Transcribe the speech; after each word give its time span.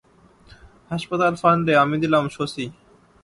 হাসপাতাল 0.91 1.33
ফন্ডে 1.41 1.73
আমি 1.83 1.95
দিলাম 2.03 2.25
শশী। 2.29 2.65